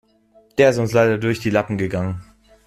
[0.57, 2.23] Der ist uns leider durch die Lappen gegangen.